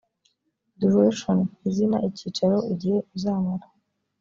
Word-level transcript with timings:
duration 0.79 1.39
izina 1.67 1.97
icyicaro 2.07 2.57
igihe 2.73 2.97
uzamara 3.15 3.65